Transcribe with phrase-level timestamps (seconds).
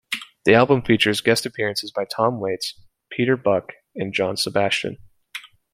[0.45, 2.73] The album features guest appearances by Tom Waits,
[3.11, 4.97] Peter Buck and John Sebastian.